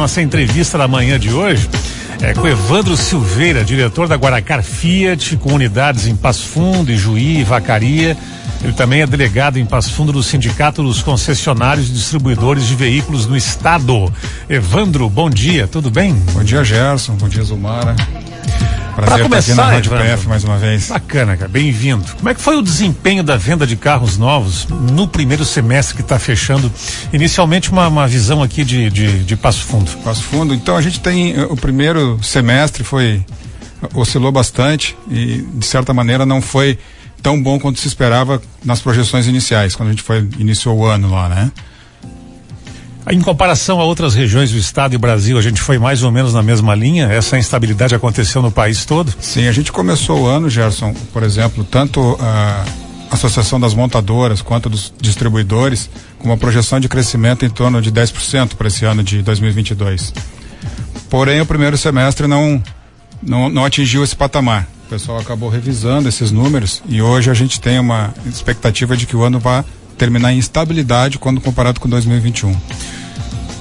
nossa 0.00 0.22
entrevista 0.22 0.78
da 0.78 0.88
manhã 0.88 1.20
de 1.20 1.30
hoje 1.30 1.68
é 2.22 2.32
com 2.32 2.48
Evandro 2.48 2.96
Silveira, 2.96 3.62
diretor 3.62 4.08
da 4.08 4.16
Guaracar 4.16 4.62
Fiat, 4.62 5.36
com 5.36 5.52
unidades 5.52 6.06
em 6.06 6.16
Passo 6.16 6.48
Fundo, 6.48 6.96
Juí, 6.96 7.44
Vacaria. 7.44 8.16
Ele 8.64 8.72
também 8.72 9.02
é 9.02 9.06
delegado 9.06 9.58
em 9.58 9.66
Passo 9.66 9.92
Fundo 9.92 10.10
do 10.10 10.22
Sindicato 10.22 10.82
dos 10.82 11.02
Concessionários 11.02 11.90
e 11.90 11.92
Distribuidores 11.92 12.66
de 12.66 12.74
Veículos 12.74 13.26
no 13.26 13.36
Estado. 13.36 14.10
Evandro, 14.48 15.06
bom 15.10 15.28
dia, 15.28 15.68
tudo 15.68 15.90
bem? 15.90 16.14
Bom 16.32 16.42
dia, 16.42 16.64
Gerson. 16.64 17.12
Bom 17.16 17.28
dia, 17.28 17.42
Zumara. 17.42 17.94
Prazer 18.94 19.22
começar, 19.22 19.52
estar 19.52 19.76
aqui 19.76 19.88
na 19.88 19.96
Rádio. 19.96 20.16
PF 20.16 20.28
mais 20.28 20.44
uma 20.44 20.58
vez. 20.58 20.88
Bacana, 20.88 21.36
cara. 21.36 21.48
Bem-vindo. 21.48 22.04
Como 22.16 22.28
é 22.28 22.34
que 22.34 22.40
foi 22.40 22.56
o 22.56 22.62
desempenho 22.62 23.22
da 23.22 23.36
venda 23.36 23.66
de 23.66 23.76
carros 23.76 24.18
novos 24.18 24.66
no 24.68 25.06
primeiro 25.06 25.44
semestre 25.44 25.96
que 25.96 26.02
está 26.02 26.18
fechando? 26.18 26.70
Inicialmente 27.12 27.70
uma, 27.70 27.88
uma 27.88 28.06
visão 28.06 28.42
aqui 28.42 28.64
de, 28.64 28.90
de, 28.90 29.24
de, 29.24 29.36
Passo 29.36 29.64
Fundo. 29.64 29.90
Passo 29.98 30.22
Fundo. 30.22 30.52
Então 30.54 30.76
a 30.76 30.82
gente 30.82 31.00
tem 31.00 31.34
eh, 31.34 31.46
o 31.48 31.56
primeiro 31.56 32.18
semestre 32.22 32.84
foi 32.84 33.24
oscilou 33.94 34.30
bastante 34.30 34.96
e 35.10 35.42
de 35.54 35.64
certa 35.64 35.94
maneira 35.94 36.26
não 36.26 36.42
foi 36.42 36.78
tão 37.22 37.42
bom 37.42 37.58
quanto 37.58 37.80
se 37.80 37.88
esperava 37.88 38.40
nas 38.64 38.80
projeções 38.80 39.26
iniciais 39.26 39.74
quando 39.74 39.88
a 39.88 39.92
gente 39.92 40.02
foi 40.02 40.28
iniciou 40.38 40.76
o 40.76 40.84
ano 40.84 41.10
lá, 41.10 41.28
né? 41.28 41.52
Em 43.08 43.20
comparação 43.20 43.80
a 43.80 43.84
outras 43.84 44.14
regiões 44.14 44.50
do 44.50 44.58
estado 44.58 44.94
e 44.94 44.98
Brasil, 44.98 45.38
a 45.38 45.42
gente 45.42 45.60
foi 45.60 45.78
mais 45.78 46.02
ou 46.02 46.10
menos 46.10 46.34
na 46.34 46.42
mesma 46.42 46.74
linha? 46.74 47.06
Essa 47.06 47.38
instabilidade 47.38 47.94
aconteceu 47.94 48.42
no 48.42 48.50
país 48.50 48.84
todo? 48.84 49.12
Sim, 49.18 49.48
a 49.48 49.52
gente 49.52 49.72
começou 49.72 50.22
o 50.22 50.26
ano, 50.26 50.50
Gerson, 50.50 50.94
por 51.12 51.22
exemplo, 51.22 51.64
tanto 51.64 52.16
a 52.20 52.64
Associação 53.10 53.58
das 53.58 53.74
Montadoras 53.74 54.42
quanto 54.42 54.68
dos 54.68 54.92
distribuidores, 55.00 55.90
com 56.18 56.26
uma 56.26 56.36
projeção 56.36 56.78
de 56.78 56.88
crescimento 56.88 57.44
em 57.44 57.50
torno 57.50 57.82
de 57.82 57.90
10% 57.90 58.54
para 58.54 58.68
esse 58.68 58.84
ano 58.84 59.02
de 59.02 59.22
2022. 59.22 60.12
Porém, 61.08 61.40
o 61.40 61.46
primeiro 61.46 61.76
semestre 61.76 62.28
não, 62.28 62.62
não, 63.20 63.48
não 63.48 63.64
atingiu 63.64 64.04
esse 64.04 64.14
patamar. 64.14 64.68
O 64.86 64.90
pessoal 64.90 65.18
acabou 65.18 65.48
revisando 65.48 66.08
esses 66.08 66.30
números 66.30 66.82
e 66.88 67.02
hoje 67.02 67.30
a 67.30 67.34
gente 67.34 67.60
tem 67.60 67.78
uma 67.78 68.14
expectativa 68.26 68.96
de 68.96 69.06
que 69.06 69.16
o 69.16 69.22
ano 69.22 69.40
vá 69.40 69.64
terminar 69.98 70.32
em 70.32 70.38
estabilidade 70.38 71.18
quando 71.18 71.40
comparado 71.40 71.80
com 71.80 71.88
2021. 71.88 72.56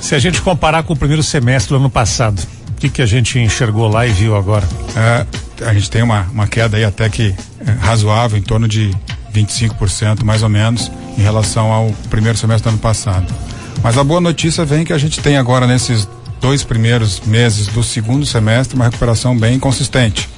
Se 0.01 0.15
a 0.15 0.19
gente 0.19 0.41
comparar 0.41 0.83
com 0.83 0.93
o 0.93 0.97
primeiro 0.97 1.21
semestre 1.21 1.69
do 1.69 1.75
ano 1.75 1.89
passado, 1.89 2.41
o 2.69 2.73
que, 2.73 2.89
que 2.89 3.01
a 3.01 3.05
gente 3.05 3.37
enxergou 3.37 3.87
lá 3.87 4.07
e 4.07 4.11
viu 4.11 4.35
agora? 4.35 4.67
É, 4.95 5.65
a 5.65 5.73
gente 5.73 5.89
tem 5.89 6.01
uma, 6.01 6.21
uma 6.31 6.47
queda 6.47 6.77
aí 6.77 6.83
até 6.83 7.09
que 7.09 7.35
é, 7.65 7.71
razoável, 7.81 8.37
em 8.37 8.41
torno 8.41 8.67
de 8.67 8.91
25% 9.33 10.23
mais 10.23 10.43
ou 10.43 10.49
menos, 10.49 10.91
em 11.17 11.21
relação 11.21 11.71
ao 11.71 11.91
primeiro 12.09 12.37
semestre 12.37 12.69
do 12.69 12.73
ano 12.73 12.79
passado. 12.79 13.31
Mas 13.83 13.97
a 13.97 14.03
boa 14.03 14.19
notícia 14.19 14.65
vem 14.65 14.83
que 14.83 14.93
a 14.93 14.97
gente 14.97 15.19
tem 15.19 15.37
agora 15.37 15.67
nesses 15.67 16.07
dois 16.41 16.63
primeiros 16.63 17.19
meses 17.21 17.67
do 17.67 17.83
segundo 17.83 18.25
semestre 18.25 18.75
uma 18.75 18.85
recuperação 18.85 19.37
bem 19.37 19.59
consistente. 19.59 20.29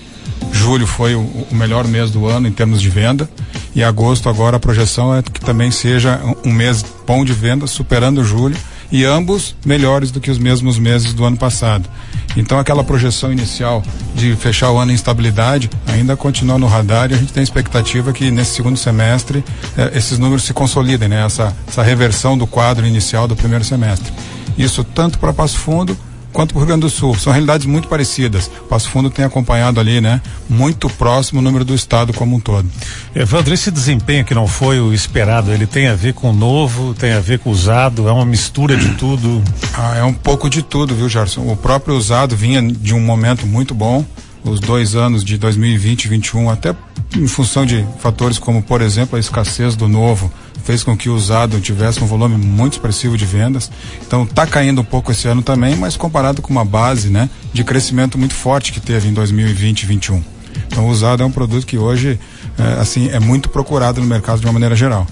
Julho 0.52 0.88
foi 0.88 1.16
o, 1.16 1.22
o 1.22 1.56
melhor 1.56 1.88
mês 1.88 2.12
do 2.12 2.28
ano 2.28 2.48
em 2.48 2.52
termos 2.52 2.82
de 2.82 2.90
venda 2.90 3.30
e 3.74 3.84
agosto 3.84 4.28
agora 4.28 4.58
a 4.58 4.60
projeção 4.60 5.16
é 5.16 5.22
que 5.22 5.40
também 5.40 5.72
seja 5.72 6.20
um, 6.44 6.52
mês 6.52 6.84
bom 7.06 7.24
de 7.24 7.34
venda, 7.34 7.68
superando 7.68 8.24
julho 8.24 8.58
e 8.92 9.06
ambos 9.06 9.56
melhores 9.66 10.12
do 10.12 10.20
que 10.20 10.30
os 10.30 10.38
mesmos 10.38 10.78
meses 10.78 11.14
do 11.14 11.24
ano 11.24 11.38
passado. 11.38 11.88
Então 12.36 12.60
aquela 12.60 12.84
projeção 12.84 13.32
inicial 13.32 13.84
de 14.16 14.36
fechar 14.36 14.72
o 14.72 14.78
ano 14.78 14.92
em 14.92 14.96
estabilidade 14.96 15.70
ainda 15.88 16.16
continua 16.16 16.58
no 16.58 16.68
radar 16.68 17.12
e 17.12 17.14
a 17.14 17.18
gente 17.18 17.34
tem 17.34 17.44
expectativa 17.44 18.14
que 18.14 18.32
nesse 18.32 18.56
segundo 18.56 18.78
semestre 18.78 19.44
eh, 19.78 19.92
esses 19.96 20.18
números 20.18 20.44
se 20.44 20.54
consolidem, 20.54 21.10
né? 21.10 21.26
Essa, 21.26 21.56
essa 21.68 21.84
reversão 21.84 22.38
do 22.38 22.48
quadro 22.48 22.86
inicial 22.86 23.28
do 23.28 23.36
primeiro 23.36 23.64
semestre. 23.64 24.12
Isso 24.58 24.84
tanto 24.84 25.20
para 25.20 25.34
Passo 25.34 25.58
Fundo 25.58 25.98
quanto 26.32 26.54
para 26.54 26.58
o 26.58 26.60
Rio 26.62 26.68
Grande 26.68 26.82
do 26.82 26.90
Sul. 26.90 27.16
São 27.16 27.32
realidades 27.32 27.66
muito 27.66 27.88
parecidas. 27.88 28.50
Passo 28.70 28.90
Fundo 28.90 29.10
tem 29.10 29.26
acompanhado 29.26 29.80
ali, 29.80 30.02
né? 30.02 30.22
Muito 30.50 30.90
próximo 30.90 31.40
o 31.40 31.44
número 31.44 31.64
do 31.64 31.74
estado 31.74 32.14
como 32.14 32.36
um 32.36 32.40
todo. 32.40 32.70
Evandro, 33.16 33.54
esse 33.54 33.72
desempenho 33.72 34.26
que 34.26 34.34
não 34.34 34.48
foi 34.48 34.80
o 34.80 34.94
esperado, 34.94 35.52
ele 35.52 35.66
tem 35.66 35.88
a 35.88 35.96
ver 35.96 36.14
com 36.14 36.30
o 36.30 36.34
novo, 36.34 36.94
tem 36.94 37.14
a 37.14 37.20
ver 37.20 37.40
com 37.40 37.50
o 37.50 37.54
usado, 37.54 38.08
é 38.08 38.12
uma 38.12 38.26
mistura 38.26 38.76
de 38.76 38.90
tudo? 38.96 39.42
Ah, 39.74 39.98
é 39.98 40.04
um 40.04 40.14
pouco 40.14 40.50
de 40.50 40.62
tudo, 40.62 40.96
viu, 40.96 41.10
Gerson? 41.10 41.52
O 41.52 41.56
próprio 41.56 41.96
usado 41.96 42.36
vinha 42.36 42.62
de 42.62 42.94
um 42.94 43.00
momento 43.00 43.46
muito 43.46 43.74
bom, 43.74 44.06
os 44.44 44.60
dois 44.60 44.96
anos 44.96 45.24
de 45.24 45.38
2020 45.38 46.06
e 46.06 46.08
2021, 46.10 46.50
até 46.50 46.76
em 47.16 47.28
função 47.28 47.66
de 47.66 47.86
fatores 48.00 48.40
como, 48.40 48.62
por 48.62 48.82
exemplo, 48.82 49.18
a 49.18 49.20
escassez 49.20 49.76
do 49.76 49.88
novo, 49.88 50.32
fez 50.64 50.84
com 50.84 50.96
que 50.96 51.10
o 51.10 51.16
usado 51.16 51.60
tivesse 51.60 52.04
um 52.04 52.08
volume 52.08 52.38
muito 52.38 52.74
expressivo 52.74 53.18
de 53.18 53.26
vendas. 53.26 53.72
Então 54.06 54.24
está 54.24 54.46
caindo 54.46 54.82
um 54.82 54.84
pouco 54.84 55.12
esse 55.12 55.28
ano 55.28 55.42
também, 55.42 55.76
mas 55.76 55.98
comparado 55.98 56.42
com 56.42 56.52
uma 56.52 56.66
base, 56.66 57.10
né, 57.10 57.30
de 57.54 57.64
crescimento 57.64 58.18
muito 58.18 58.34
forte 58.34 58.72
que 58.72 58.80
teve 58.80 59.08
em 59.08 59.14
2020 59.14 59.84
e 59.84 59.86
2021. 59.88 60.24
Então 60.68 60.86
o 60.86 60.90
usado 60.90 61.24
é 61.24 61.26
um 61.26 61.32
produto 61.32 61.66
que 61.66 61.78
hoje, 61.78 62.20
é, 62.58 62.80
assim, 62.80 63.10
é 63.10 63.20
muito 63.20 63.50
procurado 63.50 64.00
no 64.00 64.08
mercado 64.08 64.40
de 64.40 64.46
uma 64.46 64.54
maneira 64.54 64.76
geral. 64.76 65.06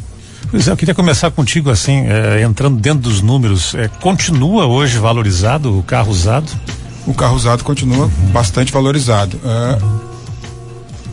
Pois 0.50 0.68
é, 0.68 0.72
eu 0.72 0.78
queria 0.78 0.96
começar 0.96 1.30
contigo 1.32 1.70
assim, 1.70 2.06
é, 2.08 2.42
entrando 2.42 2.80
dentro 2.80 3.02
dos 3.02 3.22
números. 3.22 3.76
É, 3.76 3.88
continua 3.88 4.66
hoje 4.66 4.98
valorizado 4.98 5.78
o 5.78 5.84
carro 5.84 6.12
usado? 6.12 6.50
O 7.08 7.14
carro 7.14 7.36
usado 7.36 7.64
continua 7.64 8.10
bastante 8.32 8.72
valorizado. 8.72 9.40
É, 9.44 10.10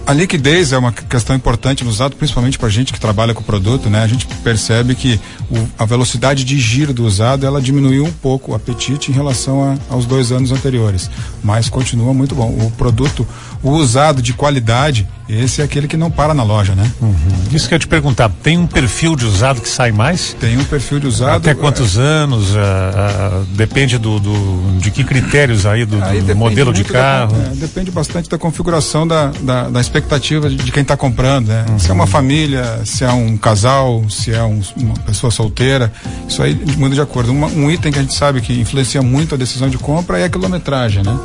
a 0.06 0.12
liquidez 0.12 0.72
é 0.72 0.78
uma 0.78 0.92
questão 0.92 1.34
importante 1.34 1.82
no 1.82 1.90
usado, 1.90 2.14
principalmente 2.14 2.56
para 2.56 2.68
gente 2.68 2.92
que 2.92 3.00
trabalha 3.00 3.34
com 3.34 3.40
o 3.40 3.44
produto, 3.44 3.90
né? 3.90 4.04
A 4.04 4.06
gente 4.06 4.24
percebe 4.44 4.94
que 4.94 5.20
o, 5.50 5.66
a 5.76 5.84
velocidade 5.84 6.44
de 6.44 6.60
giro 6.60 6.94
do 6.94 7.04
usado 7.04 7.44
ela 7.44 7.60
diminuiu 7.60 8.04
um 8.04 8.12
pouco 8.12 8.52
o 8.52 8.54
apetite 8.54 9.10
em 9.10 9.14
relação 9.14 9.64
a, 9.64 9.92
aos 9.92 10.06
dois 10.06 10.30
anos 10.30 10.52
anteriores, 10.52 11.10
mas 11.42 11.68
continua 11.68 12.14
muito 12.14 12.36
bom. 12.36 12.50
O 12.50 12.70
produto, 12.70 13.26
o 13.60 13.70
usado 13.70 14.22
de 14.22 14.32
qualidade, 14.32 15.08
esse 15.28 15.60
é 15.60 15.64
aquele 15.64 15.88
que 15.88 15.96
não 15.96 16.10
para 16.10 16.32
na 16.32 16.44
loja, 16.44 16.74
né? 16.74 16.90
Uhum. 17.00 17.14
Isso 17.50 17.68
que 17.68 17.74
eu 17.74 17.78
te 17.78 17.88
perguntar, 17.88 18.28
tem 18.42 18.56
um 18.56 18.66
perfil 18.66 19.16
de 19.16 19.24
usado 19.24 19.60
que 19.60 19.68
sai 19.68 19.90
mais? 19.90 20.36
Tem 20.38 20.56
um 20.56 20.64
perfil 20.64 21.00
de 21.00 21.06
usado. 21.08 21.36
Até 21.36 21.54
quantos 21.54 21.98
é... 21.98 22.00
anos? 22.00 22.54
Uh, 22.54 22.58
uh, 22.58 23.44
depende 23.56 23.98
do, 23.98 24.20
do, 24.20 24.78
de 24.78 24.90
que 24.90 25.02
critérios 25.02 25.66
aí 25.66 25.84
do, 25.84 26.02
aí 26.02 26.20
do 26.20 26.36
modelo 26.36 26.72
de 26.72 26.84
carro? 26.84 27.32
Da, 27.36 27.50
é, 27.50 27.54
depende 27.54 27.90
bastante 27.90 28.28
da 28.28 28.38
configuração 28.38 29.06
da, 29.06 29.32
da, 29.40 29.68
da 29.68 29.80
expectativa 29.80 30.48
de, 30.48 30.56
de 30.56 30.70
quem 30.70 30.82
está 30.82 30.96
comprando, 30.96 31.48
né? 31.48 31.66
Uhum. 31.68 31.78
Se 31.78 31.90
é 31.90 31.94
uma 31.94 32.06
família, 32.06 32.82
se 32.84 33.02
é 33.02 33.10
um 33.10 33.36
casal, 33.36 34.04
se 34.08 34.32
é 34.32 34.42
um, 34.44 34.60
uma 34.76 34.94
pessoa 35.00 35.32
solteira, 35.32 35.92
isso 36.28 36.40
aí 36.40 36.54
muda 36.76 36.94
de 36.94 37.00
acordo. 37.00 37.32
Uma, 37.32 37.48
um 37.48 37.68
item 37.68 37.90
que 37.90 37.98
a 37.98 38.02
gente 38.02 38.14
sabe 38.14 38.40
que 38.40 38.52
influencia 38.60 39.02
muito 39.02 39.34
a 39.34 39.38
decisão 39.38 39.68
de 39.68 39.76
compra 39.76 40.20
é 40.20 40.24
a 40.24 40.28
quilometragem, 40.28 41.02
né? 41.02 41.18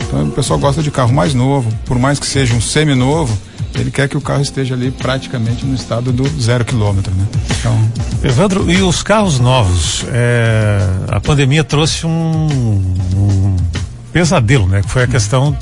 Então 0.00 0.24
o 0.24 0.30
pessoal 0.30 0.58
gosta 0.58 0.82
de 0.82 0.90
carro 0.90 1.12
mais 1.12 1.34
novo, 1.34 1.72
por 1.84 1.98
mais 1.98 2.18
que 2.18 2.26
seja 2.26 2.54
um 2.54 2.60
semi-novo, 2.60 3.36
ele 3.80 3.90
quer 3.90 4.08
que 4.08 4.16
o 4.16 4.20
carro 4.20 4.42
esteja 4.42 4.74
ali 4.74 4.90
praticamente 4.90 5.64
no 5.64 5.74
estado 5.74 6.12
do 6.12 6.28
zero 6.40 6.64
quilômetro, 6.64 7.12
né? 7.14 7.26
Então... 7.58 7.90
Evandro, 8.22 8.70
e 8.70 8.82
os 8.82 9.02
carros 9.02 9.38
novos? 9.38 10.04
É, 10.08 10.80
a 11.08 11.20
pandemia 11.20 11.62
trouxe 11.62 12.06
um, 12.06 12.10
um, 12.10 13.56
pesadelo, 14.12 14.66
né? 14.66 14.82
Que 14.82 14.90
foi 14.90 15.04
a 15.04 15.06
questão 15.06 15.56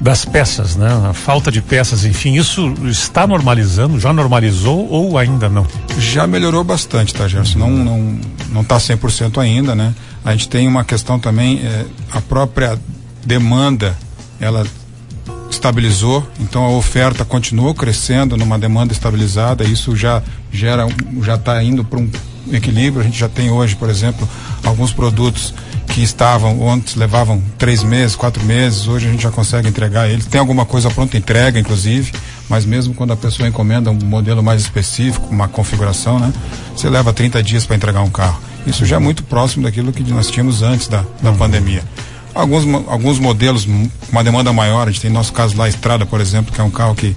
das 0.00 0.24
peças, 0.24 0.76
né? 0.76 0.88
A 1.10 1.12
falta 1.12 1.50
de 1.50 1.60
peças, 1.60 2.04
enfim, 2.04 2.34
isso 2.34 2.72
está 2.84 3.26
normalizando, 3.26 3.98
já 3.98 4.12
normalizou 4.12 4.88
ou 4.88 5.18
ainda 5.18 5.48
não? 5.48 5.66
Já 5.98 6.26
melhorou 6.26 6.62
bastante, 6.62 7.14
tá, 7.14 7.26
Gerson? 7.26 7.58
Não, 7.58 7.70
não, 7.70 8.20
não 8.50 8.60
está 8.60 8.76
100% 8.76 9.38
ainda, 9.38 9.74
né? 9.74 9.94
A 10.24 10.32
gente 10.32 10.48
tem 10.48 10.68
uma 10.68 10.84
questão 10.84 11.18
também, 11.18 11.60
é, 11.64 11.86
a 12.12 12.20
própria 12.20 12.78
demanda, 13.24 13.96
ela 14.40 14.64
estabilizou, 15.64 16.26
então 16.38 16.62
a 16.62 16.68
oferta 16.68 17.24
continuou 17.24 17.74
crescendo 17.74 18.36
numa 18.36 18.58
demanda 18.58 18.92
estabilizada, 18.92 19.64
isso 19.64 19.96
já 19.96 20.22
gera, 20.52 20.86
já 21.22 21.36
está 21.36 21.62
indo 21.62 21.82
para 21.82 21.98
um 21.98 22.10
equilíbrio. 22.52 23.00
A 23.00 23.04
gente 23.04 23.18
já 23.18 23.30
tem 23.30 23.50
hoje, 23.50 23.74
por 23.74 23.88
exemplo, 23.88 24.28
alguns 24.62 24.92
produtos 24.92 25.54
que 25.86 26.02
estavam 26.02 26.70
antes 26.70 26.96
levavam 26.96 27.42
três 27.56 27.82
meses, 27.82 28.14
quatro 28.14 28.44
meses, 28.44 28.86
hoje 28.86 29.08
a 29.08 29.10
gente 29.10 29.22
já 29.22 29.30
consegue 29.30 29.66
entregar 29.66 30.08
eles. 30.08 30.26
Tem 30.26 30.38
alguma 30.38 30.66
coisa 30.66 30.90
pronta 30.90 31.16
entrega, 31.16 31.58
inclusive, 31.58 32.12
mas 32.46 32.66
mesmo 32.66 32.92
quando 32.92 33.12
a 33.12 33.16
pessoa 33.16 33.48
encomenda 33.48 33.90
um 33.90 33.94
modelo 33.94 34.42
mais 34.42 34.60
específico, 34.60 35.28
uma 35.30 35.48
configuração, 35.48 36.18
né, 36.18 36.30
você 36.76 36.90
leva 36.90 37.10
30 37.10 37.42
dias 37.42 37.64
para 37.64 37.76
entregar 37.76 38.02
um 38.02 38.10
carro. 38.10 38.38
Isso 38.66 38.84
já 38.84 38.96
é 38.96 38.98
muito 38.98 39.22
próximo 39.22 39.64
daquilo 39.64 39.92
que 39.92 40.02
nós 40.12 40.30
tínhamos 40.30 40.62
antes 40.62 40.88
da, 40.88 41.04
da 41.22 41.30
uhum. 41.30 41.36
pandemia. 41.36 41.82
Alguns, 42.34 42.64
alguns 42.88 43.18
modelos 43.18 43.64
com 43.64 43.88
uma 44.10 44.24
demanda 44.24 44.52
maior, 44.52 44.88
a 44.88 44.90
gente 44.90 45.00
tem 45.00 45.10
nosso 45.10 45.32
caso 45.32 45.56
lá, 45.56 45.66
a 45.66 45.68
Estrada, 45.68 46.04
por 46.04 46.20
exemplo, 46.20 46.52
que 46.52 46.60
é 46.60 46.64
um 46.64 46.70
carro 46.70 46.94
que 46.94 47.14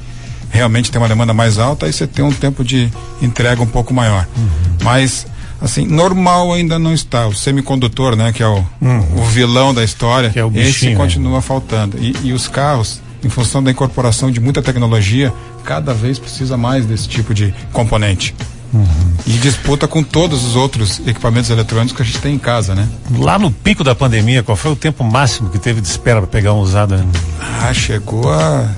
realmente 0.50 0.92
tem 0.92 1.02
uma 1.02 1.08
demanda 1.08 1.34
mais 1.34 1.58
alta, 1.58 1.86
aí 1.86 1.94
você 1.94 2.08
tem 2.08 2.24
um 2.24 2.32
tempo 2.32 2.64
de 2.64 2.92
entrega 3.22 3.62
um 3.62 3.68
pouco 3.68 3.94
maior. 3.94 4.28
Uhum. 4.38 4.48
Mas, 4.84 5.26
assim, 5.62 5.86
normal 5.86 6.54
ainda 6.54 6.80
não 6.80 6.94
está. 6.94 7.28
O 7.28 7.34
semicondutor, 7.34 8.16
né, 8.16 8.32
que 8.32 8.44
é 8.44 8.48
o, 8.48 8.64
uhum. 8.82 9.06
o 9.18 9.26
vilão 9.26 9.74
da 9.74 9.84
história, 9.84 10.32
é 10.36 10.60
esse 10.60 10.96
continua 10.96 11.42
faltando. 11.42 11.98
E, 11.98 12.16
e 12.24 12.34
os 12.34 12.48
carros, 12.48 13.02
em 13.24 13.30
função 13.30 13.64
da 13.64 13.72
incorporação 13.72 14.32
de 14.32 14.40
muita 14.40 14.62
tecnologia, 14.62 15.34
cada 15.64 15.94
vez 15.94 16.18
precisa 16.18 16.56
mais 16.58 16.86
desse 16.86 17.08
tipo 17.10 17.34
de 17.34 17.54
componente. 17.74 18.34
Uhum. 18.74 18.86
E 19.26 19.32
disputa 19.38 19.88
com 19.88 20.04
todos 20.04 20.44
os 20.44 20.56
outros 20.56 21.00
equipamentos 21.08 21.50
eletrônicos 21.50 21.96
que 21.96 22.02
a 22.02 22.06
gente 22.06 22.20
tem 22.20 22.36
em 22.36 22.40
casa, 22.40 22.76
né? 22.76 22.88
Lá 23.18 23.40
no 23.40 23.50
pico 23.50 23.84
da 23.84 23.96
pandemia, 23.96 24.44
qual 24.44 24.58
foi 24.58 24.72
o 24.72 24.76
tempo 24.76 25.04
máximo 25.04 25.50
que 25.50 25.58
teve 25.58 25.80
de 25.80 25.88
espera 25.88 26.20
para 26.22 26.28
pegar 26.28 26.54
um 26.54 26.60
usado? 26.60 26.96
Ah, 27.40 27.74
chegou 27.74 28.32
a 28.32 28.70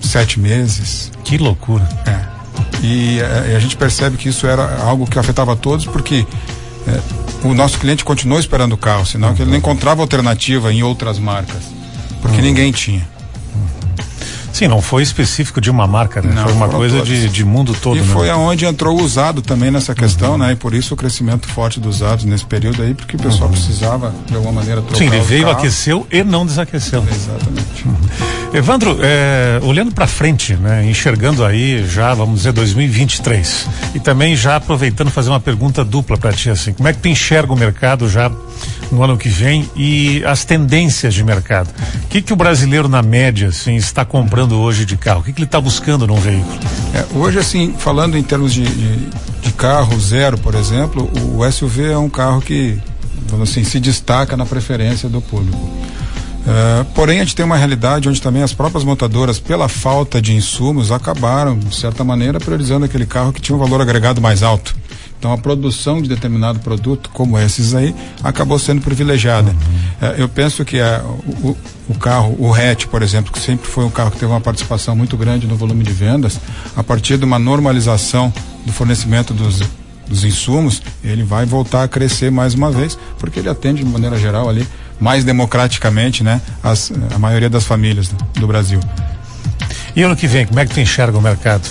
sete 0.00 0.40
meses. 0.40 1.10
Que 1.24 1.38
loucura. 1.38 1.88
É. 2.06 2.32
E, 2.82 3.20
eh, 3.20 3.50
e 3.52 3.56
a 3.56 3.60
gente 3.60 3.76
percebe 3.76 4.16
que 4.16 4.28
isso 4.28 4.46
era 4.46 4.82
algo 4.82 5.06
que 5.06 5.18
afetava 5.18 5.54
todos, 5.54 5.86
porque 5.86 6.26
é, 6.86 7.00
o 7.46 7.54
nosso 7.54 7.78
cliente 7.78 8.04
continuou 8.04 8.40
esperando 8.40 8.72
o 8.72 8.76
carro, 8.76 9.06
senão 9.06 9.28
uhum. 9.28 9.34
que 9.34 9.42
ele 9.42 9.50
não 9.50 9.58
encontrava 9.58 10.02
alternativa 10.02 10.72
em 10.72 10.82
outras 10.82 11.18
marcas, 11.18 11.62
porque 12.20 12.38
uhum. 12.38 12.42
ninguém 12.42 12.72
tinha. 12.72 13.08
Sim, 14.52 14.68
não 14.68 14.82
foi 14.82 15.02
específico 15.02 15.60
de 15.60 15.70
uma 15.70 15.86
marca, 15.86 16.20
né? 16.20 16.32
Não, 16.34 16.44
foi 16.44 16.52
uma 16.52 16.68
coisa 16.68 17.00
de, 17.00 17.28
de, 17.28 17.44
mundo 17.44 17.74
todo. 17.74 17.96
E 17.96 18.00
né? 18.00 18.06
foi 18.06 18.28
aonde 18.28 18.66
entrou 18.66 18.98
o 18.98 19.02
usado 19.02 19.40
também 19.40 19.70
nessa 19.70 19.94
questão, 19.94 20.32
uhum. 20.32 20.38
né? 20.38 20.52
E 20.52 20.56
por 20.56 20.74
isso 20.74 20.94
o 20.94 20.96
crescimento 20.96 21.48
forte 21.48 21.80
dos 21.80 21.96
usados 21.96 22.24
nesse 22.24 22.44
período 22.44 22.82
aí, 22.82 22.94
porque 22.94 23.16
o 23.16 23.18
pessoal 23.18 23.48
uhum. 23.48 23.52
precisava 23.54 24.14
de 24.26 24.34
alguma 24.34 24.52
maneira 24.52 24.82
trocar. 24.82 24.98
Sim, 24.98 25.06
ele 25.06 25.20
veio, 25.20 25.44
carro. 25.44 25.58
aqueceu 25.58 26.06
e 26.10 26.22
não 26.22 26.44
desaqueceu. 26.44 27.02
Exatamente. 27.10 27.88
Uhum. 27.88 27.96
Evandro, 28.54 28.98
é, 29.00 29.58
olhando 29.62 29.92
para 29.92 30.06
frente, 30.06 30.54
né? 30.54 30.84
Enxergando 30.84 31.42
aí 31.42 31.86
já, 31.86 32.12
vamos 32.12 32.40
dizer, 32.40 32.52
2023 32.52 33.66
e 33.94 34.00
também 34.00 34.36
já 34.36 34.56
aproveitando 34.56 35.10
fazer 35.10 35.30
uma 35.30 35.40
pergunta 35.40 35.82
dupla 35.82 36.18
para 36.18 36.32
ti 36.34 36.50
assim, 36.50 36.74
como 36.74 36.86
é 36.86 36.92
que 36.92 36.98
tu 36.98 37.08
enxerga 37.08 37.50
o 37.50 37.56
mercado 37.56 38.10
já 38.10 38.30
no 38.90 39.02
ano 39.02 39.16
que 39.16 39.30
vem 39.30 39.68
e 39.74 40.22
as 40.26 40.44
tendências 40.44 41.14
de 41.14 41.24
mercado? 41.24 41.70
O 42.04 42.08
que 42.08 42.20
que 42.20 42.32
o 42.34 42.36
brasileiro 42.36 42.88
na 42.88 43.00
média 43.00 43.48
assim 43.48 43.74
está 43.76 44.04
comprando 44.04 44.58
hoje 44.60 44.84
de 44.84 44.98
carro? 44.98 45.20
O 45.20 45.22
que, 45.22 45.32
que 45.32 45.38
ele 45.38 45.46
está 45.46 45.60
buscando 45.60 46.06
num 46.06 46.20
veículo? 46.20 46.58
É, 46.94 47.06
hoje, 47.16 47.38
assim, 47.38 47.74
falando 47.78 48.18
em 48.18 48.22
termos 48.22 48.52
de, 48.52 48.64
de, 48.64 49.08
de, 49.40 49.52
carro 49.52 49.98
zero, 49.98 50.36
por 50.36 50.54
exemplo, 50.54 51.10
o 51.34 51.50
SUV 51.50 51.92
é 51.92 51.96
um 51.96 52.10
carro 52.10 52.42
que, 52.42 52.78
vamos 53.28 53.48
assim, 53.48 53.64
se 53.64 53.80
destaca 53.80 54.36
na 54.36 54.44
preferência 54.44 55.08
do 55.08 55.22
público. 55.22 55.81
Uh, 56.42 56.84
porém, 56.94 57.20
a 57.20 57.24
gente 57.24 57.36
tem 57.36 57.44
uma 57.44 57.56
realidade 57.56 58.08
onde 58.08 58.20
também 58.20 58.42
as 58.42 58.52
próprias 58.52 58.82
montadoras, 58.82 59.38
pela 59.38 59.68
falta 59.68 60.20
de 60.20 60.34
insumos, 60.34 60.90
acabaram, 60.90 61.58
de 61.58 61.74
certa 61.74 62.02
maneira, 62.02 62.40
priorizando 62.40 62.84
aquele 62.84 63.06
carro 63.06 63.32
que 63.32 63.40
tinha 63.40 63.54
um 63.54 63.58
valor 63.58 63.80
agregado 63.80 64.20
mais 64.20 64.42
alto. 64.42 64.74
Então 65.22 65.32
a 65.32 65.38
produção 65.38 66.02
de 66.02 66.08
determinado 66.08 66.58
produto, 66.58 67.08
como 67.12 67.38
esses 67.38 67.76
aí, 67.76 67.94
acabou 68.24 68.58
sendo 68.58 68.80
privilegiada. 68.80 69.52
Uhum. 69.52 70.08
É, 70.08 70.20
eu 70.20 70.28
penso 70.28 70.64
que 70.64 70.80
a, 70.80 71.00
o, 71.44 71.56
o, 71.88 71.94
carro, 71.94 72.34
o 72.40 72.52
hatch, 72.52 72.86
por 72.86 73.02
exemplo, 73.02 73.32
que 73.32 73.38
sempre 73.38 73.68
foi 73.70 73.84
um 73.84 73.90
carro 73.90 74.10
que 74.10 74.18
teve 74.18 74.32
uma 74.32 74.40
participação 74.40 74.96
muito 74.96 75.16
grande 75.16 75.46
no 75.46 75.54
volume 75.54 75.84
de 75.84 75.92
vendas, 75.92 76.40
a 76.74 76.82
partir 76.82 77.18
de 77.18 77.24
uma 77.24 77.38
normalização 77.38 78.34
do 78.66 78.72
fornecimento 78.72 79.32
dos, 79.32 79.60
dos 80.08 80.24
insumos, 80.24 80.82
ele 81.04 81.22
vai 81.22 81.46
voltar 81.46 81.84
a 81.84 81.88
crescer 81.88 82.32
mais 82.32 82.54
uma 82.54 82.72
vez, 82.72 82.98
porque 83.16 83.38
ele 83.38 83.48
atende 83.48 83.84
de 83.84 83.88
maneira 83.88 84.18
geral 84.18 84.48
ali 84.48 84.66
mais 85.02 85.24
democraticamente, 85.24 86.22
né, 86.22 86.40
as, 86.62 86.92
a 87.14 87.18
maioria 87.18 87.50
das 87.50 87.64
famílias 87.64 88.08
do, 88.34 88.46
Brasil. 88.46 88.80
E 89.96 90.02
ano 90.02 90.16
que 90.16 90.26
vem, 90.26 90.46
como 90.46 90.60
é 90.60 90.64
que 90.64 90.72
tu 90.72 90.80
enxerga 90.80 91.18
o 91.18 91.20
mercado? 91.20 91.68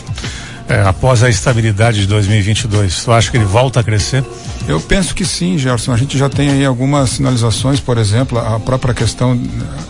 é, 0.71 0.81
após 0.87 1.21
a 1.21 1.29
estabilidade 1.29 2.01
de 2.01 2.07
2022? 2.07 3.03
Tu 3.03 3.11
acha 3.11 3.29
que 3.29 3.37
ele 3.37 3.45
volta 3.45 3.81
a 3.81 3.83
crescer? 3.83 4.23
Eu 4.67 4.79
penso 4.79 5.13
que 5.13 5.25
sim, 5.25 5.57
Gerson. 5.57 5.91
A 5.91 5.97
gente 5.97 6.17
já 6.17 6.29
tem 6.29 6.49
aí 6.49 6.65
algumas 6.65 7.09
sinalizações, 7.11 7.79
por 7.79 7.97
exemplo, 7.97 8.39
a 8.39 8.59
própria 8.59 8.93
questão 8.93 9.39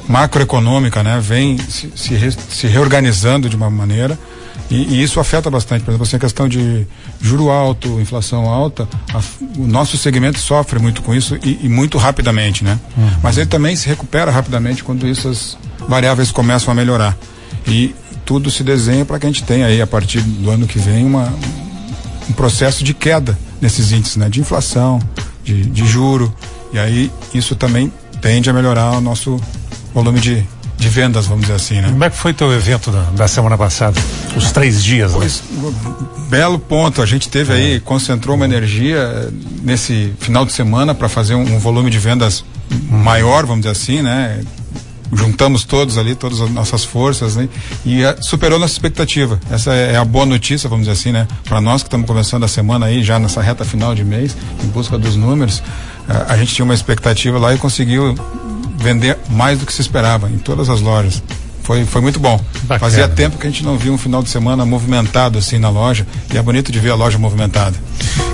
macroeconômica, 0.08 1.04
né, 1.04 1.20
vem 1.22 1.58
se, 1.58 1.92
se, 1.96 2.16
re, 2.16 2.32
se 2.32 2.68
reorganizando 2.68 3.48
de 3.48 3.56
uma 3.56 3.70
maneira. 3.70 4.18
E, 4.70 4.96
e, 4.96 5.04
isso 5.04 5.20
afeta 5.20 5.50
bastante. 5.50 5.84
Por 5.84 5.92
exemplo, 5.92 6.04
assim, 6.04 6.16
a 6.16 6.20
questão 6.20 6.48
de 6.48 6.88
juro 7.20 7.50
alto, 7.50 8.00
inflação 8.00 8.48
alta, 8.48 8.88
a, 9.14 9.22
o 9.58 9.68
nosso 9.68 9.98
segmento 9.98 10.40
sofre 10.40 10.80
muito 10.80 11.02
com 11.02 11.14
isso 11.14 11.38
e, 11.44 11.60
e 11.64 11.70
muito 11.70 11.98
rapidamente, 11.98 12.64
né? 12.64 12.80
Uhum. 12.98 13.10
Mas 13.22 13.38
ele 13.38 13.48
também 13.48 13.76
se 13.76 13.88
recupera 13.88 14.32
rapidamente 14.32 14.84
quando 14.84 15.08
essas 15.08 15.58
variáveis 15.88 16.32
começam 16.32 16.72
a 16.72 16.76
melhorar. 16.76 17.18
E 17.68 17.94
tudo 18.26 18.50
se 18.50 18.64
desenha 18.64 19.04
para 19.04 19.20
que 19.20 19.26
a 19.26 19.30
gente 19.30 19.44
tenha 19.44 19.66
aí, 19.66 19.82
a 19.82 19.88
partir 19.88 20.22
do 20.22 20.50
ano 20.50 20.66
que 20.66 20.80
vem, 20.80 21.06
uma, 21.06 21.34
um 22.30 22.34
processo 22.34 22.84
de 22.84 22.94
queda 22.94 23.38
nesses 23.60 23.92
índices, 23.92 24.16
né? 24.16 24.30
De 24.30 24.40
inflação, 24.40 25.00
de, 25.44 25.64
de 25.64 25.86
juro. 25.86 26.34
E 26.72 26.80
aí 26.80 27.12
isso 27.34 27.56
também 27.56 27.92
tende 28.22 28.50
a 28.50 28.54
melhorar 28.54 28.92
o 28.92 29.02
nosso 29.02 29.38
volume 29.94 30.20
de, 30.20 30.46
de 30.78 30.90
vendas, 30.90 31.26
vamos 31.26 31.42
dizer 31.42 31.56
assim, 31.56 31.82
né? 31.82 31.90
Como 31.90 32.04
é 32.04 32.10
que 32.10 32.18
foi 32.18 32.34
teu 32.34 32.52
evento 32.54 32.92
da, 32.92 33.04
da 33.12 33.28
semana 33.28 33.58
passada? 33.58 34.00
Os 34.36 34.52
três 34.52 34.84
dias, 34.84 35.12
né? 35.12 35.18
pois, 35.20 35.44
né? 35.52 35.74
Belo 36.30 36.58
ponto. 36.58 37.02
A 37.02 37.06
gente 37.06 37.30
teve 37.30 37.54
aí, 37.54 37.80
concentrou 37.80 38.36
uma 38.36 38.46
energia 38.46 38.98
eh, 38.98 39.30
nesse 39.62 40.14
final 40.20 40.46
de 40.46 40.54
semana 40.54 40.96
para 40.96 41.10
fazer 41.10 41.36
um, 41.36 41.42
um, 41.42 41.60
volume 41.60 41.90
de 41.90 42.00
vendas 42.00 42.44
maior, 42.90 43.46
vamos 43.46 43.64
dizer 43.64 43.72
assim, 43.72 44.02
né? 44.02 44.42
juntamos 45.14 45.66
todos 45.66 45.98
ali, 45.98 46.16
todas 46.16 46.40
as 46.40 46.50
nossas 46.50 46.84
forças, 46.84 47.36
né? 47.36 47.50
E 47.86 48.04
uh, 48.04 48.16
superou 48.22 48.58
nossa 48.58 48.74
expectativa. 48.74 49.40
Essa 49.52 49.74
é, 49.74 49.94
é, 49.94 49.98
a 49.98 50.06
boa 50.06 50.26
notícia, 50.26 50.70
vamos 50.70 50.86
dizer 50.88 50.98
assim, 50.98 51.12
né? 51.12 51.28
Para 51.44 51.60
nós 51.60 51.84
que 51.84 51.88
estamos 51.88 52.08
começando 52.08 52.44
a 52.44 52.48
semana 52.48 52.86
aí, 52.86 53.04
já 53.04 53.20
nessa 53.20 53.42
reta 53.42 53.66
final 53.66 53.94
de 53.94 54.04
mês, 54.04 54.36
em 54.64 54.68
busca 54.68 54.98
dos 54.98 55.16
números, 55.16 55.60
uh, 55.60 56.26
a 56.28 56.38
gente 56.38 56.56
tinha 56.56 56.64
uma 56.64 56.74
expectativa 56.74 57.38
lá 57.38 57.54
e 57.54 57.58
conseguiu 57.58 58.16
vender 58.78 59.18
mais 59.30 59.60
do 59.60 59.66
que 59.66 59.74
se 59.74 59.82
esperava 59.82 60.30
em 60.30 60.38
todas 60.38 60.70
as 60.70 60.82
lojas. 60.82 61.22
Foi, 61.72 61.86
foi 61.86 62.02
muito 62.02 62.20
bom. 62.20 62.38
Bacana. 62.64 62.80
Fazia 62.80 63.08
tempo 63.08 63.38
que 63.38 63.48
a 63.48 63.50
gente 63.50 63.64
não 63.64 63.78
via 63.78 63.94
um 63.94 63.98
final 63.98 64.22
de 64.22 64.30
semana 64.30 64.66
movimentado 64.66 65.40
assim 65.40 65.58
na 65.58 65.70
loja 65.70 66.06
e 66.34 66.38
é 66.38 66.42
bonito 66.42 66.70
de 66.70 66.78
ver 66.82 66.90
a 66.90 66.96
loja 66.96 67.18
movimentada. 67.18 67.78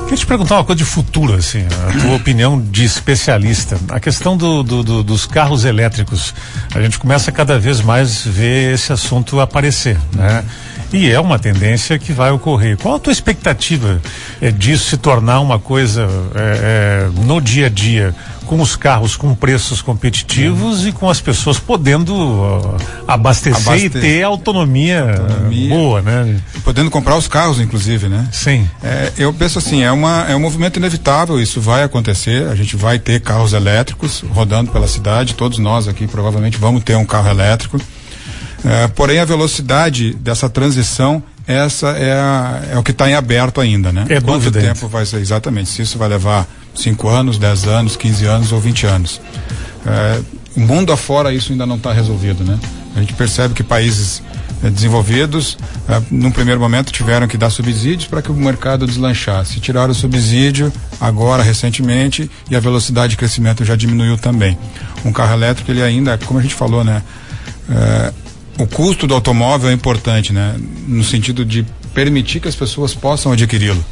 Queria 0.05 0.17
te 0.17 0.25
perguntar 0.25 0.55
uma 0.55 0.63
coisa 0.63 0.77
de 0.77 0.85
futuro, 0.85 1.35
assim, 1.35 1.63
a 1.87 1.91
tua 2.01 2.15
opinião 2.15 2.59
de 2.59 2.83
especialista. 2.83 3.77
A 3.89 3.99
questão 3.99 4.35
do, 4.35 4.63
do, 4.63 4.81
do, 4.81 5.03
dos 5.03 5.27
carros 5.27 5.65
elétricos, 5.65 6.33
a 6.73 6.81
gente 6.81 6.97
começa 6.97 7.31
cada 7.31 7.59
vez 7.59 7.79
mais 7.79 8.25
ver 8.25 8.73
esse 8.73 8.91
assunto 8.91 9.39
aparecer, 9.39 9.99
né? 10.13 10.43
E 10.91 11.07
é 11.11 11.19
uma 11.19 11.37
tendência 11.37 11.99
que 11.99 12.13
vai 12.13 12.31
ocorrer. 12.31 12.75
Qual 12.77 12.95
a 12.95 12.99
tua 12.99 13.11
expectativa 13.13 14.01
é, 14.41 14.49
disso 14.49 14.89
se 14.89 14.97
tornar 14.97 15.41
uma 15.41 15.59
coisa 15.59 16.07
é, 16.33 17.07
é, 17.13 17.23
no 17.23 17.39
dia 17.39 17.67
a 17.67 17.69
dia? 17.69 18.15
Com 18.47 18.59
os 18.61 18.75
carros 18.75 19.15
com 19.15 19.35
preços 19.35 19.81
competitivos 19.81 20.81
uhum. 20.81 20.87
e 20.87 20.91
com 20.91 21.09
as 21.09 21.21
pessoas 21.21 21.59
podendo 21.59 22.15
uh, 22.15 22.77
abastecer, 23.07 23.61
abastecer, 23.61 23.97
e 23.97 24.01
ter 24.01 24.23
autonomia, 24.23 25.19
autonomia, 25.19 25.69
boa, 25.69 26.01
né? 26.01 26.39
Podendo 26.63 26.89
comprar 26.89 27.17
os 27.17 27.27
carros, 27.27 27.59
inclusive, 27.59 28.07
né? 28.07 28.27
Sim. 28.31 28.67
É, 28.81 29.11
eu 29.17 29.33
penso 29.33 29.59
assim, 29.59 29.83
é, 29.83 29.91
uma, 29.91 30.25
é 30.29 30.35
um 30.35 30.39
movimento 30.39 30.77
inevitável, 30.77 31.39
isso 31.39 31.59
vai 31.59 31.83
acontecer, 31.83 32.47
a 32.47 32.55
gente 32.55 32.75
vai 32.75 32.97
ter 32.97 33.19
carros 33.19 33.53
elétricos 33.53 34.23
rodando 34.31 34.71
pela 34.71 34.87
cidade, 34.87 35.35
todos 35.35 35.59
nós 35.59 35.87
aqui 35.87 36.07
provavelmente 36.07 36.57
vamos 36.57 36.83
ter 36.83 36.95
um 36.95 37.05
carro 37.05 37.29
elétrico. 37.29 37.79
É, 38.65 38.87
porém, 38.87 39.19
a 39.19 39.25
velocidade 39.25 40.13
dessa 40.15 40.49
transição 40.49 41.21
essa 41.47 41.91
é, 41.91 42.11
a, 42.11 42.61
é 42.73 42.77
o 42.77 42.83
que 42.83 42.91
está 42.91 43.09
em 43.09 43.13
aberto 43.13 43.61
ainda, 43.61 43.91
né? 43.91 44.05
É 44.09 44.19
Quanto 44.19 44.43
dúvida. 44.43 44.59
tempo 44.59 44.87
vai 44.89 45.05
ser 45.05 45.17
exatamente? 45.17 45.69
Se 45.69 45.81
isso 45.81 45.97
vai 45.97 46.09
levar 46.09 46.45
5 46.77 47.09
anos, 47.09 47.37
10 47.37 47.65
anos, 47.65 47.95
15 47.95 48.25
anos 48.25 48.51
ou 48.51 48.59
20 48.59 48.85
anos. 48.85 49.21
É, 49.85 50.21
o 50.55 50.61
mundo 50.61 50.91
afora 50.91 51.33
isso 51.33 51.51
ainda 51.51 51.65
não 51.65 51.75
está 51.75 51.91
resolvido, 51.91 52.43
né? 52.43 52.59
A 52.95 52.99
gente 52.99 53.13
percebe 53.13 53.53
que 53.53 53.63
países 53.63 54.23
é, 54.63 54.69
desenvolvidos, 54.69 55.57
é, 55.87 56.01
num 56.09 56.31
primeiro 56.31 56.59
momento, 56.59 56.91
tiveram 56.91 57.27
que 57.27 57.37
dar 57.37 57.49
subsídios 57.49 58.07
para 58.07 58.21
que 58.21 58.31
o 58.31 58.35
mercado 58.35 58.87
deslanchasse. 58.87 59.59
Tiraram 59.59 59.91
o 59.91 59.95
subsídio 59.95 60.71
agora, 60.99 61.43
recentemente, 61.43 62.29
e 62.49 62.55
a 62.55 62.59
velocidade 62.59 63.11
de 63.11 63.17
crescimento 63.17 63.63
já 63.63 63.75
diminuiu 63.75 64.17
também. 64.17 64.57
Um 65.05 65.11
carro 65.11 65.33
elétrico, 65.33 65.71
ele 65.71 65.83
ainda, 65.83 66.17
como 66.17 66.39
a 66.39 66.41
gente 66.41 66.55
falou, 66.55 66.83
né? 66.83 67.03
É, 67.69 68.13
o 68.57 68.65
custo 68.65 69.05
do 69.05 69.13
automóvel 69.13 69.69
é 69.69 69.73
importante, 69.73 70.33
né? 70.33 70.55
No 70.87 71.03
sentido 71.03 71.45
de 71.45 71.65
permitir 71.93 72.39
que 72.39 72.47
as 72.47 72.55
pessoas 72.55 72.93
possam 72.93 73.31
adquiri-lo. 73.31 73.83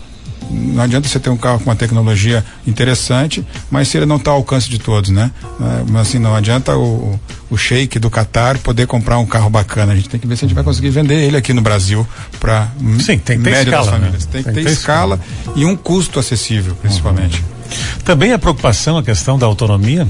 Não 0.50 0.84
adianta 0.84 1.08
você 1.08 1.20
ter 1.20 1.30
um 1.30 1.38
carro 1.38 1.60
com 1.60 1.66
uma 1.66 1.76
tecnologia 1.76 2.44
interessante, 2.68 3.46
mas 3.70 3.88
se 3.88 3.98
ele 3.98 4.06
não 4.06 4.18
está 4.18 4.32
ao 4.32 4.38
alcance 4.38 4.70
de 4.70 4.80
todos, 4.80 5.10
né? 5.10 5.32
É, 5.60 5.84
mas 5.90 6.08
assim, 6.08 6.20
não 6.20 6.36
adianta 6.36 6.76
o, 6.76 7.20
o 7.50 7.58
sheik 7.58 8.00
do 8.00 8.10
Qatar 8.10 8.60
poder 8.60 8.88
comprar 8.88 9.18
um 9.18 9.26
carro 9.26 9.50
bacana. 9.50 9.94
A 9.94 9.96
gente 9.96 10.10
tem 10.10 10.20
que 10.20 10.28
ver 10.28 10.36
se 10.36 10.46
a 10.46 10.48
gente 10.48 10.56
vai 10.56 10.64
conseguir 10.64 10.90
vender 10.90 11.24
ele 11.24 11.38
aqui 11.38 11.54
no 11.54 11.62
Brasil 11.62 12.08
para 12.40 12.68
Sim, 13.00 13.18
tem 13.18 13.38
que 13.38 13.44
ter 13.44 13.66
escala, 13.66 13.92
famílias. 13.92 14.26
Né? 14.26 14.30
Tem, 14.32 14.44
que 14.44 14.52
ter, 14.52 14.64
ter 14.64 14.72
escala, 14.72 15.16
escala, 15.16 15.56
e 15.56 15.66
um 15.66 15.76
custo 15.76 16.20
acessível, 16.20 16.76
principalmente. 16.76 17.40
Uhum. 17.40 18.02
Também 18.04 18.34
a 18.34 18.40
preocupação, 18.40 18.98
a 18.98 19.04
questão 19.04 19.40
da 19.40 19.46
autonomia 19.46 20.08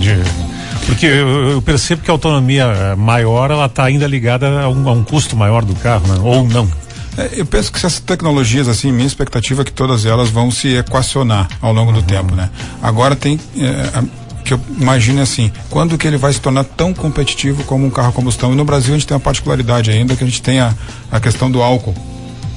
de 0.00 0.10
porque 0.86 1.06
eu, 1.06 1.50
eu, 1.50 1.62
percebo 1.62 2.02
que 2.02 2.10
a 2.10 2.14
autonomia 2.14 2.96
maior, 2.96 3.50
ela 3.50 3.66
está 3.66 3.84
ainda 3.84 4.06
ligada 4.06 4.62
a 4.62 4.68
um, 4.68 4.88
a 4.88 4.92
um, 4.92 5.04
custo 5.04 5.36
maior 5.36 5.64
do 5.64 5.74
carro, 5.76 6.06
né? 6.08 6.20
ou 6.22 6.46
não. 6.48 6.68
É, 7.16 7.30
eu 7.32 7.46
penso 7.46 7.70
que 7.70 7.78
essas 7.78 8.00
tecnologias, 8.00 8.68
assim, 8.68 8.90
minha 8.90 9.06
expectativa 9.06 9.62
é 9.62 9.64
que 9.64 9.72
todas 9.72 10.06
elas 10.06 10.30
vão 10.30 10.50
se 10.50 10.76
equacionar 10.76 11.48
ao 11.60 11.72
longo 11.72 11.92
uhum. 11.92 12.00
do 12.00 12.02
tempo, 12.02 12.34
né? 12.34 12.48
Agora 12.82 13.14
tem, 13.14 13.38
é, 13.56 14.02
que 14.42 14.54
eu 14.54 14.60
imagine 14.80 15.20
assim, 15.20 15.52
quando 15.70 15.96
que 15.96 16.06
ele 16.06 16.16
vai 16.16 16.32
se 16.32 16.40
tornar 16.40 16.64
tão 16.64 16.92
competitivo 16.92 17.64
como 17.64 17.86
um 17.86 17.90
carro 17.90 18.08
a 18.08 18.12
combustão? 18.12 18.52
E 18.52 18.56
no 18.56 18.64
Brasil 18.64 18.94
a 18.94 18.98
gente 18.98 19.06
tem 19.06 19.14
uma 19.14 19.20
particularidade 19.20 19.90
ainda, 19.90 20.16
que 20.16 20.24
a 20.24 20.26
gente 20.26 20.42
tem 20.42 20.60
a, 20.60 20.74
a 21.10 21.20
questão 21.20 21.50
do 21.50 21.62
álcool, 21.62 21.94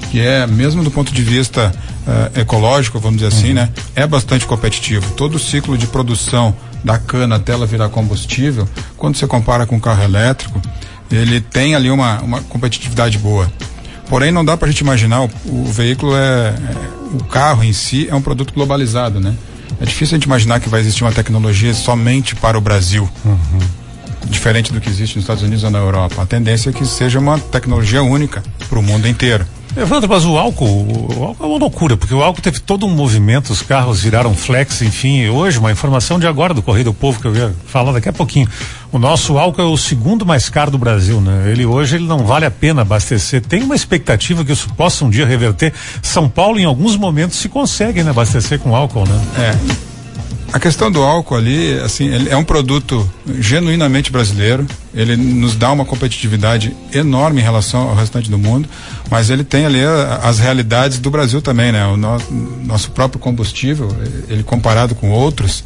que 0.10 0.20
é, 0.20 0.48
mesmo 0.48 0.84
do 0.84 0.92
ponto 0.92 1.14
de 1.14 1.22
vista 1.22 1.74
uh, 2.08 2.40
ecológico, 2.40 3.00
vamos 3.00 3.22
dizer 3.22 3.34
assim, 3.34 3.50
uhum. 3.50 3.56
né? 3.56 3.70
É 3.96 4.08
bastante 4.08 4.46
competitivo. 4.46 5.12
Todo 5.16 5.36
o 5.36 5.40
ciclo 5.40 5.78
de 5.78 5.88
produção 5.88 6.56
da 6.84 6.98
cana 6.98 7.36
até 7.36 7.54
ela 7.54 7.66
virar 7.66 7.90
combustível, 7.90 8.68
quando 8.98 9.18
você 9.18 9.28
compara 9.28 9.66
com 9.66 9.76
o 9.76 9.82
carro 9.82 10.04
elétrico, 10.04 10.62
ele 11.12 11.40
tem 11.42 11.76
ali 11.76 11.90
uma, 11.90 12.20
uma 12.22 12.42
competitividade 12.42 13.18
boa. 13.18 13.52
Porém, 14.10 14.32
não 14.32 14.46
dá 14.46 14.56
para 14.56 14.68
a 14.68 14.72
gente 14.72 14.82
imaginar, 14.82 15.24
o, 15.24 15.30
o 15.48 15.66
veículo 15.66 16.16
é, 16.16 16.50
é, 16.50 16.56
o 17.14 17.24
carro 17.24 17.64
em 17.64 17.74
si 17.74 18.08
é 18.10 18.16
um 18.16 18.22
produto 18.22 18.54
globalizado, 18.54 19.20
né? 19.20 19.36
É 19.80 19.86
difícil 19.86 20.16
a 20.16 20.18
gente 20.18 20.26
imaginar 20.26 20.60
que 20.60 20.70
vai 20.70 20.80
existir 20.80 21.04
uma 21.04 21.12
tecnologia 21.12 21.74
somente 21.74 22.36
para 22.36 22.58
o 22.58 22.62
Brasil. 22.62 23.10
Uhum. 23.26 23.60
Diferente 24.28 24.72
do 24.72 24.80
que 24.80 24.90
existe 24.90 25.16
nos 25.16 25.24
Estados 25.24 25.44
Unidos 25.44 25.64
ou 25.64 25.70
na 25.70 25.80
Europa. 25.80 26.22
A 26.22 26.26
tendência 26.26 26.70
é 26.70 26.74
que 26.74 26.86
seja 26.86 27.20
uma 27.20 27.38
tecnologia 27.38 28.02
única 28.02 28.42
para 28.70 28.80
o 28.80 28.82
mundo 28.82 29.08
inteiro. 29.08 29.46
Evandro, 29.78 30.08
mas 30.10 30.24
o 30.24 30.38
álcool, 30.38 30.88
o 31.18 31.24
álcool 31.26 31.44
é 31.44 31.48
uma 31.48 31.58
loucura, 31.60 31.98
porque 31.98 32.14
o 32.14 32.24
álcool 32.24 32.42
teve 32.42 32.62
todo 32.62 32.86
um 32.86 32.90
movimento, 32.90 33.52
os 33.52 33.62
carros 33.62 34.02
viraram 34.02 34.34
flex, 34.34 34.82
enfim. 34.82 35.28
Hoje, 35.28 35.60
uma 35.60 35.70
informação 35.70 36.18
de 36.18 36.26
agora 36.26 36.54
do 36.54 36.62
Correio 36.62 36.86
do 36.86 36.94
Povo 36.94 37.20
que 37.20 37.28
eu 37.28 37.36
ia 37.36 37.54
falar 37.66 37.92
daqui 37.92 38.08
a 38.08 38.14
pouquinho. 38.14 38.48
O 38.90 38.98
nosso 38.98 39.38
álcool 39.38 39.62
é 39.62 39.66
o 39.66 39.76
segundo 39.76 40.26
mais 40.26 40.48
caro 40.48 40.72
do 40.72 40.78
Brasil, 40.78 41.20
né? 41.20 41.52
Ele 41.52 41.66
hoje 41.66 41.98
ele 41.98 42.06
não 42.06 42.20
vale 42.20 42.46
a 42.46 42.52
pena 42.52 42.84
abastecer. 42.84 43.42
Tem 43.42 43.64
uma 43.64 43.76
expectativa 43.76 44.46
que 44.46 44.54
isso 44.54 44.70
possa 44.76 45.04
um 45.04 45.10
dia 45.10 45.26
reverter. 45.26 45.74
São 46.02 46.30
Paulo, 46.30 46.58
em 46.58 46.64
alguns 46.66 46.96
momentos, 46.96 47.38
se 47.38 47.50
consegue 47.50 48.02
né, 48.02 48.12
abastecer 48.12 48.60
com 48.60 48.74
álcool, 48.74 49.06
né? 49.06 49.22
É. 49.38 49.85
A 50.56 50.60
questão 50.60 50.90
do 50.90 51.04
álcool 51.04 51.36
ali, 51.36 51.78
assim, 51.82 52.10
é 52.30 52.38
um 52.38 52.44
produto 52.46 53.06
genuinamente 53.40 54.10
brasileiro. 54.10 54.66
Ele 54.94 55.18
nos 55.18 55.54
dá 55.54 55.70
uma 55.70 55.84
competitividade 55.84 56.74
enorme 56.94 57.42
em 57.42 57.44
relação 57.44 57.90
ao 57.90 57.94
restante 57.94 58.32
do 58.32 58.38
mundo, 58.38 58.70
mas 59.12 59.30
ele 59.30 59.44
tem 59.44 59.66
ali 59.66 59.84
a, 59.84 60.22
as 60.24 60.40
realidades 60.40 60.98
do 60.98 61.12
Brasil 61.12 61.42
também, 61.42 61.74
né? 61.74 61.86
O 61.88 61.98
no, 61.98 62.18
nosso 62.64 62.90
próprio 62.92 63.20
combustível, 63.20 63.94
ele 64.30 64.44
comparado 64.44 64.96
com 64.96 65.12
outros, 65.12 65.66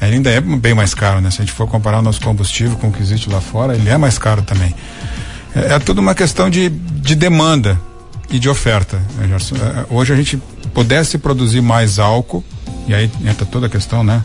ele 0.00 0.14
ainda 0.14 0.30
é 0.30 0.40
bem 0.40 0.72
mais 0.72 0.94
caro, 0.94 1.20
né? 1.20 1.30
Se 1.30 1.42
a 1.42 1.44
gente 1.44 1.52
for 1.52 1.68
comparar 1.68 1.98
o 1.98 2.02
nosso 2.02 2.22
combustível 2.22 2.78
com 2.78 2.88
o 2.88 2.90
que 2.90 3.02
existe 3.02 3.28
lá 3.28 3.42
fora, 3.42 3.74
ele 3.74 3.90
é 3.90 3.98
mais 3.98 4.16
caro 4.16 4.40
também. 4.40 4.74
É, 5.54 5.74
é 5.74 5.78
tudo 5.78 6.00
uma 6.00 6.14
questão 6.14 6.48
de, 6.48 6.70
de 6.70 7.14
demanda 7.14 7.78
e 8.30 8.38
de 8.38 8.48
oferta. 8.48 8.96
Né, 9.18 9.28
é, 9.30 9.94
hoje 9.94 10.10
a 10.10 10.16
gente 10.16 10.38
pudesse 10.72 11.18
produzir 11.18 11.60
mais 11.60 11.98
álcool 11.98 12.42
e 12.86 12.94
aí 12.94 13.10
entra 13.24 13.44
toda 13.46 13.66
a 13.66 13.70
questão, 13.70 14.02
né? 14.02 14.22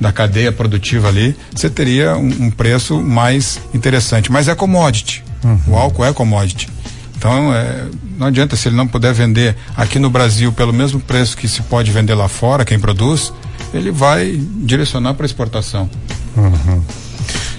Da 0.00 0.12
cadeia 0.12 0.52
produtiva 0.52 1.08
ali, 1.08 1.36
você 1.54 1.68
teria 1.68 2.16
um, 2.16 2.46
um 2.46 2.50
preço 2.50 3.00
mais 3.00 3.60
interessante. 3.74 4.30
Mas 4.30 4.48
é 4.48 4.54
commodity. 4.54 5.24
Uhum. 5.44 5.60
O 5.68 5.76
álcool 5.76 6.04
é 6.04 6.12
commodity. 6.12 6.68
Então, 7.16 7.52
é, 7.52 7.86
não 8.16 8.28
adianta 8.28 8.54
se 8.54 8.68
ele 8.68 8.76
não 8.76 8.86
puder 8.86 9.12
vender 9.12 9.56
aqui 9.76 9.98
no 9.98 10.08
Brasil 10.08 10.52
pelo 10.52 10.72
mesmo 10.72 11.00
preço 11.00 11.36
que 11.36 11.48
se 11.48 11.62
pode 11.62 11.90
vender 11.90 12.14
lá 12.14 12.28
fora, 12.28 12.64
quem 12.64 12.78
produz, 12.78 13.32
ele 13.74 13.90
vai 13.90 14.40
direcionar 14.62 15.14
para 15.14 15.26
exportação. 15.26 15.90
Uhum. 16.36 16.82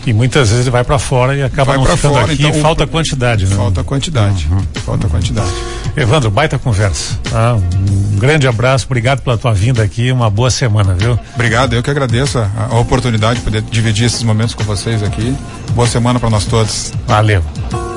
E 0.05 0.13
muitas 0.13 0.49
vezes 0.49 0.65
ele 0.65 0.71
vai 0.71 0.83
para 0.83 0.97
fora 0.97 1.35
e 1.35 1.43
acaba 1.43 1.73
vai 1.73 1.77
não 1.77 1.85
ficando 1.85 2.13
fora, 2.13 2.33
aqui 2.33 2.45
então, 2.45 2.61
falta 2.61 2.87
quantidade, 2.87 3.45
né? 3.45 3.55
Falta 3.55 3.83
quantidade. 3.83 4.47
Uhum. 4.49 4.59
Falta 4.85 5.07
quantidade. 5.07 5.51
Evandro, 5.95 6.31
baita 6.31 6.57
conversa. 6.57 7.19
Tá? 7.29 7.55
Um 7.55 8.17
grande 8.17 8.47
abraço, 8.47 8.85
obrigado 8.85 9.21
pela 9.21 9.37
tua 9.37 9.53
vinda 9.53 9.83
aqui, 9.83 10.11
uma 10.11 10.29
boa 10.29 10.49
semana, 10.49 10.93
viu? 10.93 11.19
Obrigado, 11.35 11.73
eu 11.73 11.83
que 11.83 11.89
agradeço 11.89 12.39
a, 12.39 12.49
a 12.71 12.79
oportunidade 12.79 13.39
de 13.39 13.45
poder 13.45 13.61
dividir 13.63 14.05
esses 14.05 14.23
momentos 14.23 14.55
com 14.55 14.63
vocês 14.63 15.03
aqui. 15.03 15.35
Boa 15.73 15.87
semana 15.87 16.19
para 16.19 16.29
nós 16.29 16.45
todos. 16.45 16.93
Valeu. 17.05 17.43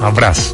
Um 0.02 0.06
abraço. 0.06 0.50